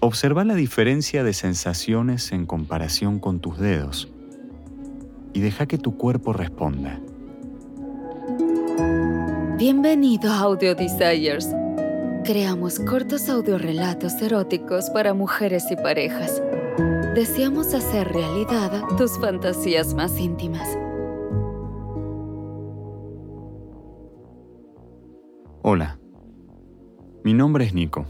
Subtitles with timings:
[0.00, 4.08] Observa la diferencia de sensaciones en comparación con tus dedos
[5.32, 7.00] y deja que tu cuerpo responda.
[9.56, 11.48] Bienvenido a Audio Desires.
[12.24, 16.42] Creamos cortos audiorelatos eróticos para mujeres y parejas.
[17.14, 20.68] Deseamos hacer realidad tus fantasías más íntimas.
[25.62, 25.98] Hola,
[27.24, 28.06] mi nombre es Nico.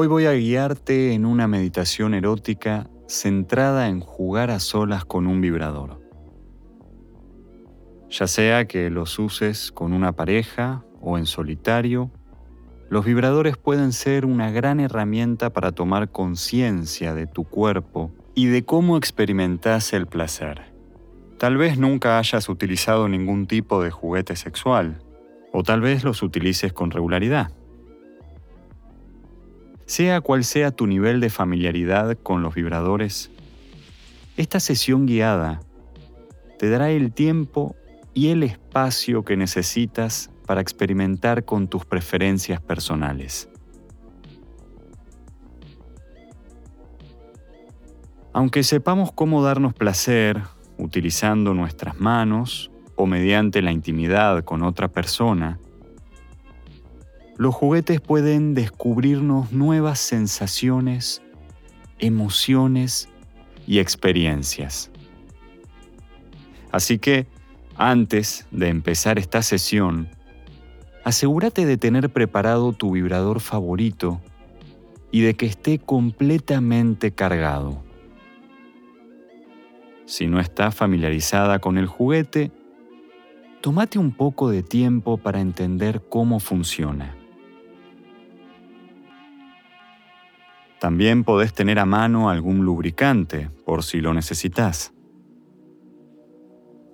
[0.00, 5.40] Hoy voy a guiarte en una meditación erótica centrada en jugar a solas con un
[5.40, 6.00] vibrador.
[8.08, 12.12] Ya sea que los uses con una pareja o en solitario,
[12.88, 18.64] los vibradores pueden ser una gran herramienta para tomar conciencia de tu cuerpo y de
[18.64, 20.72] cómo experimentas el placer.
[21.38, 25.02] Tal vez nunca hayas utilizado ningún tipo de juguete sexual,
[25.52, 27.50] o tal vez los utilices con regularidad.
[29.88, 33.30] Sea cual sea tu nivel de familiaridad con los vibradores,
[34.36, 35.62] esta sesión guiada
[36.58, 37.74] te dará el tiempo
[38.12, 43.48] y el espacio que necesitas para experimentar con tus preferencias personales.
[48.34, 50.42] Aunque sepamos cómo darnos placer
[50.76, 55.58] utilizando nuestras manos o mediante la intimidad con otra persona,
[57.38, 61.22] los juguetes pueden descubrirnos nuevas sensaciones,
[62.00, 63.08] emociones
[63.64, 64.90] y experiencias.
[66.72, 67.28] Así que,
[67.76, 70.08] antes de empezar esta sesión,
[71.04, 74.20] asegúrate de tener preparado tu vibrador favorito
[75.12, 77.84] y de que esté completamente cargado.
[80.06, 82.50] Si no estás familiarizada con el juguete,
[83.60, 87.17] tómate un poco de tiempo para entender cómo funciona.
[90.80, 94.92] También podés tener a mano algún lubricante por si lo necesitas.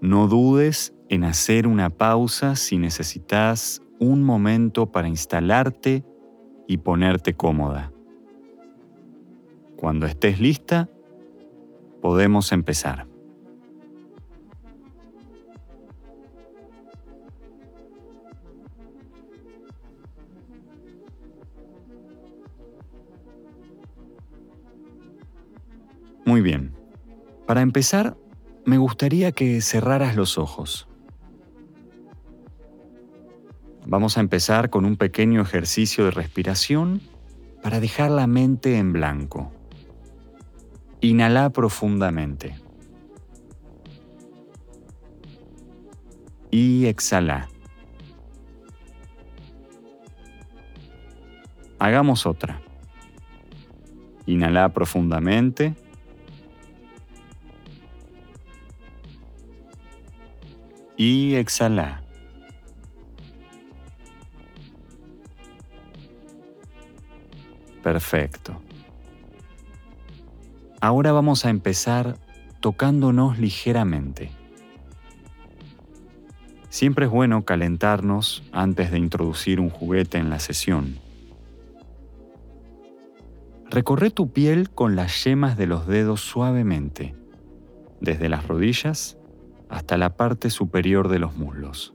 [0.00, 6.04] No dudes en hacer una pausa si necesitas un momento para instalarte
[6.66, 7.92] y ponerte cómoda.
[9.76, 10.88] Cuando estés lista,
[12.00, 13.06] podemos empezar.
[26.24, 26.74] Muy bien.
[27.46, 28.16] Para empezar,
[28.64, 30.88] me gustaría que cerraras los ojos.
[33.86, 37.00] Vamos a empezar con un pequeño ejercicio de respiración
[37.62, 39.52] para dejar la mente en blanco.
[41.00, 42.56] Inhala profundamente.
[46.50, 47.48] Y exhala.
[51.78, 52.65] Hagamos otra.
[54.26, 55.74] Inhala profundamente.
[60.96, 62.02] y exhala.
[67.82, 68.60] Perfecto.
[70.80, 72.16] Ahora vamos a empezar
[72.60, 74.32] tocándonos ligeramente.
[76.68, 80.98] Siempre es bueno calentarnos antes de introducir un juguete en la sesión.
[83.76, 87.14] Recorre tu piel con las yemas de los dedos suavemente,
[88.00, 89.18] desde las rodillas
[89.68, 91.92] hasta la parte superior de los muslos.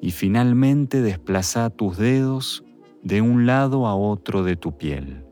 [0.00, 2.64] Y finalmente desplaza tus dedos
[3.04, 5.24] de un lado a otro de tu piel.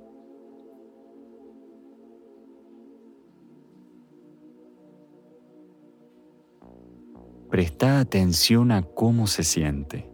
[7.50, 10.10] Presta atención a cómo se siente.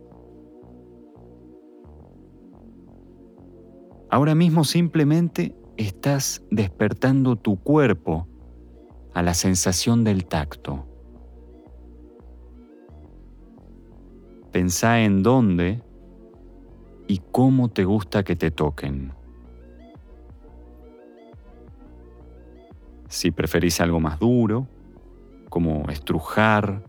[4.09, 8.29] Ahora mismo simplemente estás despertando tu cuerpo
[9.13, 10.87] a la sensación del tacto.
[14.53, 15.83] Pensá en dónde
[17.09, 19.13] y cómo te gusta que te toquen.
[23.09, 24.69] Si preferís algo más duro,
[25.51, 26.85] como estrujar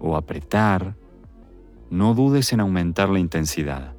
[0.00, 0.96] o apretar,
[1.90, 3.94] no dudes en aumentar la intensidad.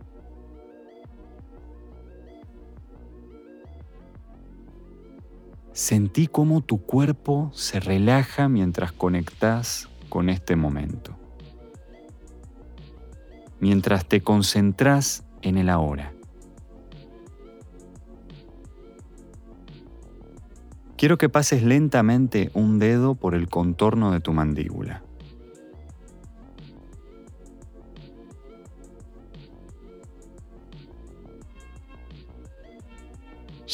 [5.73, 11.15] Sentí cómo tu cuerpo se relaja mientras conectas con este momento.
[13.59, 16.13] Mientras te concentras en el ahora.
[20.97, 25.03] Quiero que pases lentamente un dedo por el contorno de tu mandíbula.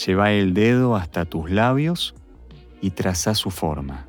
[0.06, 2.14] Lleva el dedo hasta tus labios
[2.82, 4.06] y traza su forma.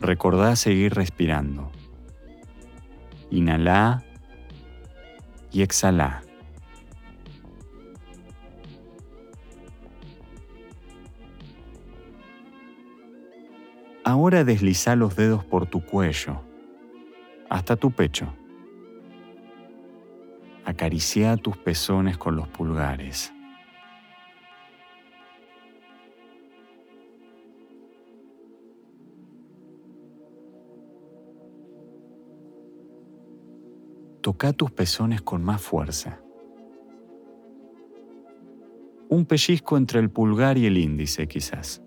[0.00, 1.72] Recordá seguir respirando.
[3.30, 4.04] Inhalá
[5.50, 6.22] y exhalá.
[14.04, 16.40] Ahora desliza los dedos por tu cuello,
[17.48, 18.32] hasta tu pecho.
[20.70, 23.32] Acaricia tus pezones con los pulgares.
[34.20, 36.20] Toca tus pezones con más fuerza.
[39.08, 41.82] Un pellizco entre el pulgar y el índice quizás.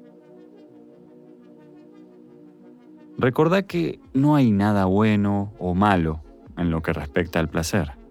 [3.17, 6.21] Recordá que no hay nada bueno o malo
[6.57, 8.02] en lo que respecta al placer.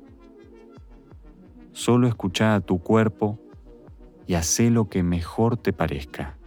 [1.83, 3.41] Solo escucha a tu cuerpo
[4.29, 6.39] y haz lo que mejor te parezca.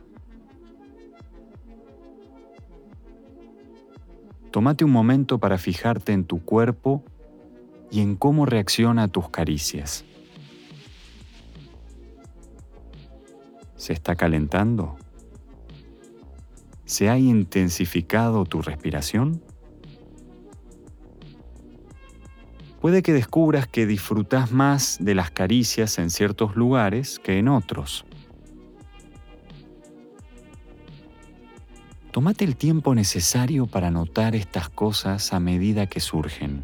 [4.50, 7.04] Tómate un momento para fijarte en tu cuerpo
[7.92, 10.06] y en cómo reacciona a tus caricias.
[13.76, 14.96] ¿Se está calentando?
[16.86, 19.42] ¿Se ha intensificado tu respiración?
[22.86, 28.06] Puede que descubras que disfrutas más de las caricias en ciertos lugares que en otros.
[32.12, 36.64] Tómate el tiempo necesario para notar estas cosas a medida que surgen.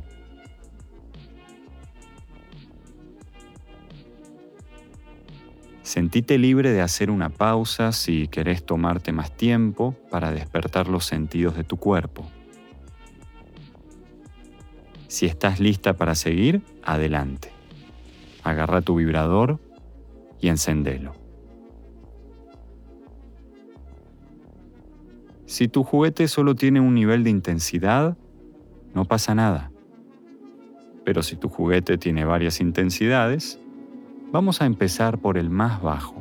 [5.81, 11.57] Sentite libre de hacer una pausa si querés tomarte más tiempo para despertar los sentidos
[11.57, 12.29] de tu cuerpo.
[15.11, 17.51] Si estás lista para seguir, adelante.
[18.43, 19.59] Agarra tu vibrador
[20.39, 21.11] y encendelo.
[25.45, 28.15] Si tu juguete solo tiene un nivel de intensidad,
[28.93, 29.69] no pasa nada.
[31.03, 33.59] Pero si tu juguete tiene varias intensidades,
[34.31, 36.20] Vamos a empezar por el más bajo.